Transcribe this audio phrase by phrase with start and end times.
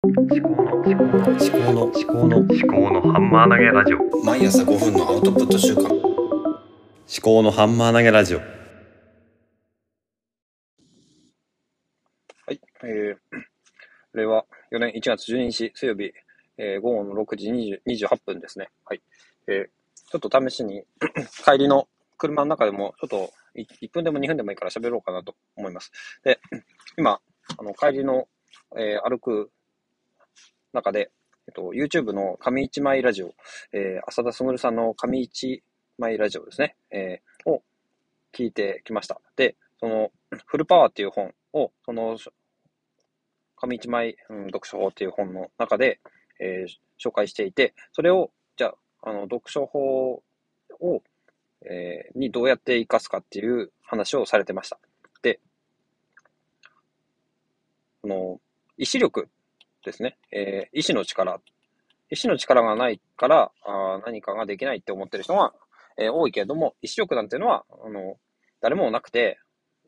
[0.00, 5.92] 思考の思考の思考の思考の思考のハンマー投げラジオ毎朝5分のアウトプット週間思
[7.20, 8.44] 考のハンマー投げラジオは
[12.52, 13.16] い、えー、
[14.14, 16.12] 令和4年1月12日水曜日、
[16.58, 18.68] えー、午後の6時20 28分ですね。
[18.84, 19.02] はい。
[19.48, 19.68] えー、
[20.12, 20.84] ちょっと試しに
[21.44, 21.88] 帰りの
[22.18, 25.90] 車の中でも、ちょっとい1分でも2分でもいいから喋ろうかなと思います。
[26.22, 26.38] で、
[26.96, 27.20] 今、
[27.58, 28.28] あの、帰りの、
[28.76, 29.50] えー歩く
[30.78, 31.10] 中で、
[31.48, 33.34] えっと、YouTube の上一枚ラジオ、
[33.72, 35.62] えー浅田卓さんの上一
[35.98, 37.62] 枚ラジオですね、えーを
[38.32, 39.20] 聞いてきました。
[39.36, 40.10] で、その、
[40.46, 42.16] フルパワーっていう本を、その、
[43.56, 46.00] 上一枚、うん、読書法っていう本の中で、
[46.38, 50.22] えー紹介していて、それを、じゃあ、あの、読書法
[50.80, 51.02] を、
[51.62, 54.78] えーにどうやって活かすかっていう話をされてました。
[55.22, 55.40] で、
[58.02, 58.40] この、
[58.76, 59.28] 意志力
[59.84, 60.18] ですね。
[60.32, 61.40] えー意志の力。
[62.10, 65.52] 意志の力がないから、あ何かができないって思ってる人が、
[65.98, 68.16] えー多いけれども、意志力なんていうのは、あの、
[68.60, 69.38] 誰もなくて、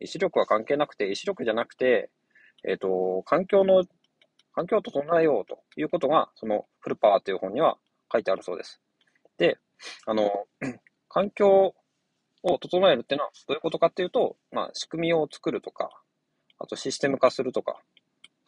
[0.00, 2.10] 意志力は関係なくて、意志力じゃなくて、
[2.64, 3.84] えっ、と、環境の、
[4.54, 7.78] 環境を整えようということが、そのフルパワーという本には
[8.12, 8.80] 書いてあるそうです。
[9.38, 9.58] で、
[10.06, 10.46] あの、
[11.08, 11.74] 環境
[12.42, 15.90] を整えるっていうのはどういうことかっていうと、まあ、仕組みを作るとか、
[16.58, 17.80] あとシステム化するとか、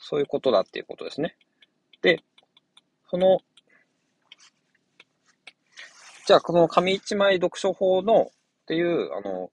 [0.03, 1.37] そういうことだっていうことですね。
[2.03, 2.23] で、
[3.11, 3.41] その、
[6.27, 9.51] じゃあこの紙一枚読書法のっていう、あの、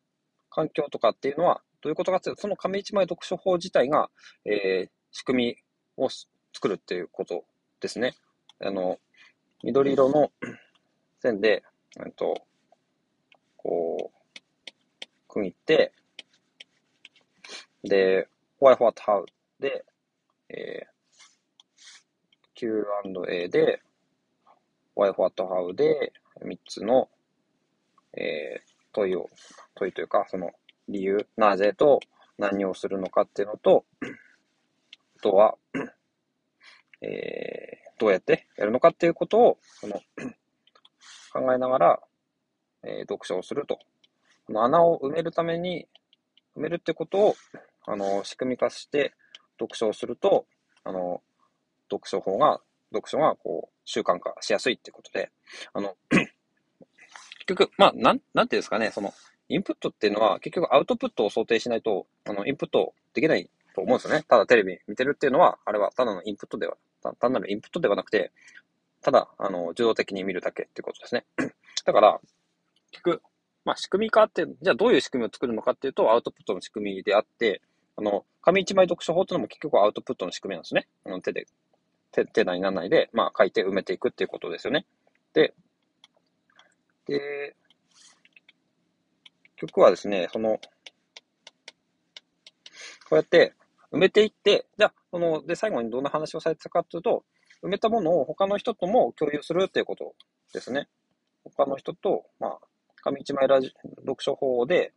[0.49, 4.09] 環境とかっていうのはどういうことかっていうと、その紙一枚読書法自体が、
[4.45, 5.55] えー仕組
[5.97, 6.09] みを
[6.53, 7.43] 作るっていうこと
[7.79, 8.13] ですね。
[8.61, 8.99] あの、
[9.63, 10.31] 緑色の
[11.21, 11.63] 線で、
[12.05, 12.35] えっと、
[13.57, 15.93] こう、区切って、
[17.83, 18.27] で、
[18.61, 19.25] why, what, how
[19.59, 19.85] で、
[20.49, 20.85] えー、
[22.55, 23.81] Q&A で、
[24.95, 27.09] why, what, how で、3つの、
[28.13, 29.29] えー問いを、
[29.75, 30.49] 問いというか、その
[30.87, 31.99] 理由、なぜと
[32.39, 35.55] 何をするのかっていうのと、あとは、
[37.01, 39.95] えーどうやってやるのかっていうことを、その、
[41.33, 41.99] 考えながら、
[42.83, 43.77] えー読書をすると。
[44.47, 45.87] この穴を埋めるために、
[46.57, 47.35] 埋めるってことを、
[47.85, 49.13] あの、仕組み化して
[49.59, 50.45] 読書をすると、
[50.83, 51.21] あの、
[51.91, 52.61] 読書法が、
[52.91, 55.31] 読書がこう、習慣化しやすいってことで、
[55.73, 59.13] あの、 結局、まあ、なん、なんていうんですかね、その、
[59.49, 64.23] インプットっていうのは、結局アウトプットを想定しないと、あの、インプットできないと思うんですよね。
[64.27, 66.77] ただテレビ見てるっていうのは、あれはただのインプットでは、
[67.19, 68.31] 単なるインプットではなくて、
[69.01, 71.25] ただ、あの、受動的に見るだけってことですね。
[71.85, 72.19] だから、
[72.91, 73.21] 結局、
[73.65, 77.61] まあ、仕組み化って、じゃあどういう仕組みを作るのかっていうと、アウトプットの仕組みであって、
[77.95, 80.87] あの、紙一枚読書法っていうのも結局アウトプットの仕組みなんですね。
[81.21, 81.45] 手で、
[82.11, 84.87] 手、手なりなんないで、まあ、書いて埋めていくっていうことですよね。
[85.33, 85.53] で、
[87.05, 87.55] で、
[89.55, 90.59] 結局はですね、その、
[93.07, 93.53] こうやって
[93.91, 97.23] 埋めていって、じゃあ、その、で、最後にどんな話をされてたかというと、
[97.61, 100.15] 埋めたものを他の人とも共有するっていうこと
[100.53, 100.87] ですね。
[101.43, 102.59] 他の人と、まあ、
[103.03, 104.91] 紙一枚ラジ読書法で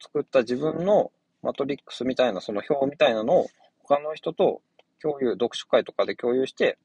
[0.00, 3.46] 作った自分のマトリックスみたいな、その表みたいなのを
[3.78, 4.62] 他の人と
[5.00, 6.78] 共有、読書会とかで共有して、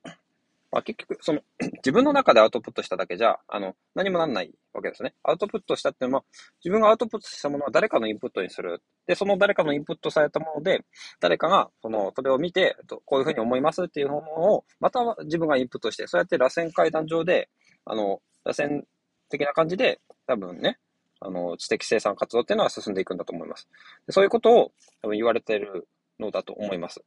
[0.73, 1.41] まあ、結局、その、
[1.85, 5.13] 自分の中でアウトプットしただけじゃ、あの、何もなんないわけですね。
[5.21, 6.23] アウトプットしたっていうのは、
[6.65, 8.81] 自分がアウトプットしたものは誰かのインプットにする。
[9.05, 10.83] で、その誰かのインプットされたもので、
[11.19, 12.75] 誰かが、その、それを見て、
[13.05, 17.49] こういうふうに思いますっていうものを、また自分がインプットして、そうやって螺旋階段上で、
[17.85, 18.81] あの、螺旋
[19.29, 20.79] 的な感じで、多分ね、
[21.25, 23.67] あの、知的生産活動っていうのは進んでいくんだと思います。
[24.07, 25.87] でそういうことを多分言われている
[26.19, 27.03] のだと思います。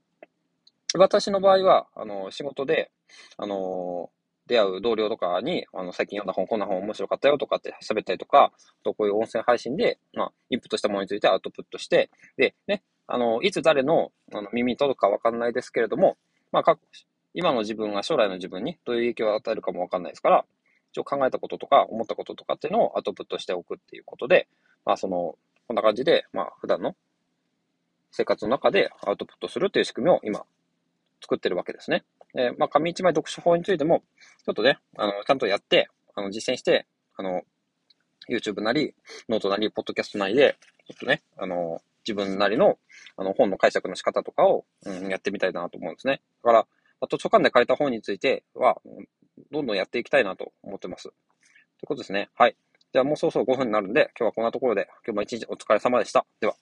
[0.95, 2.91] 私の場合は、あの、仕事で、
[3.37, 4.11] あの、
[4.47, 8.53] 出会う同僚とかに、あの、最近読んだ本、こんな本面白かったよとかって喋ったりとか、
[8.85, 16.17] とこういう音声配信で、まあ、インプットしたものについてアウトプットして、で、ね、あの、いつ誰のあの耳に届くかわかんないですけれども、
[16.53, 16.79] まあ、
[17.35, 20.45] 今の自分が将来の自分にどういう影響を与えるかもわかんないですから、
[20.97, 24.49] 一応考えたこととか思ったこととかっていうのをアウトプットしておくっていうことで、
[24.87, 25.37] まあ、その、
[25.69, 26.97] こんな感じで、まあ、普段の
[28.13, 30.45] 生活の中でアウトプットするっていう仕組みを今、
[31.21, 32.05] 作ってるわけですね。
[32.35, 34.03] えーまあ、紙一枚読書法についても、
[34.45, 37.43] ちょっとね、あの、ちゃんとやって、あの、実践して、あの、
[38.31, 38.95] YouTube なり、
[39.29, 40.57] ノートなり、ポッドキャストなりで、
[40.89, 42.79] ちょっとね、あの、自分なりの、
[43.17, 46.23] あの、本の解釈の仕方とかを、うん、やってみたいなと思うんですね。
[46.43, 46.67] だから、
[47.01, 48.81] あ、図書館で書いた本については、
[49.51, 51.05] どんどんやっていきたいなと思ってます。
[51.05, 52.31] ということですね。
[52.35, 52.57] はい。
[52.93, 56.27] じゃあもうそろそろ5分になるんで、今日はこんなところで、今日も一日お疲れ様でした。
[56.41, 56.55] では。